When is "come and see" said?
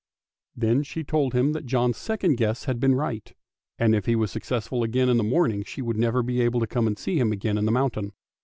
6.65-7.19